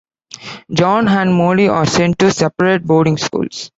John 0.73 1.07
and 1.07 1.31
Molly 1.35 1.67
are 1.67 1.85
sent 1.85 2.17
to 2.17 2.31
separate 2.31 2.83
boarding 2.83 3.17
schools. 3.17 3.69